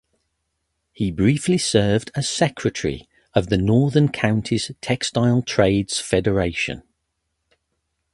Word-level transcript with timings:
He 0.93 1.11
briefly 1.11 1.59
served 1.59 2.09
as 2.15 2.27
secretary 2.27 3.07
of 3.35 3.49
the 3.49 3.57
Northern 3.59 4.09
Counties 4.09 4.71
Textile 4.81 5.43
Trades 5.43 5.99
Federation. 5.99 6.81